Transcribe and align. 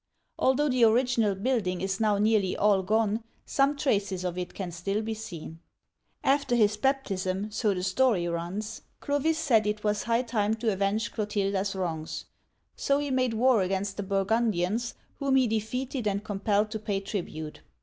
Although 0.39 0.69
the 0.69 0.83
original 0.85 1.35
building 1.35 1.79
is 1.79 1.99
now 1.99 2.17
nearly 2.17 2.57
all 2.57 2.81
gone, 2.81 3.23
some 3.45 3.77
traces 3.77 4.23
of 4.25 4.35
it 4.35 4.55
can 4.55 4.71
still 4.71 5.03
be 5.03 5.13
seen. 5.13 5.59
After 6.23 6.55
his 6.55 6.75
baptism, 6.75 7.51
so 7.51 7.75
the 7.75 7.83
story 7.83 8.27
runs, 8.27 8.81
Clovis 8.99 9.37
said 9.37 9.67
it 9.67 9.83
was 9.83 10.01
high 10.01 10.23
time 10.23 10.55
to 10.55 10.73
avenge 10.73 11.11
Clotilda's 11.11 11.75
wrongs; 11.75 12.25
so 12.75 12.97
he 12.97 13.11
made 13.11 13.35
war 13.35 13.61
against 13.61 13.95
the 13.95 14.01
Burgundians, 14.01 14.95
whom 15.19 15.35
he 15.35 15.45
defeated 15.45 16.07
and 16.07 16.23
compelled 16.23 16.71
to 16.71 16.79
pay 16.79 16.99
tribute. 16.99 17.61